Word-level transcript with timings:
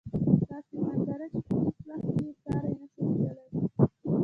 داسې 0.49 0.75
ننداره 0.85 1.27
چې 1.33 1.39
په 1.47 1.53
هیڅ 1.63 1.77
وخت 1.89 2.07
کې 2.15 2.23
یې 2.27 2.33
ساری 2.43 2.71
نشو 2.79 3.01
لېدلی. 3.17 3.59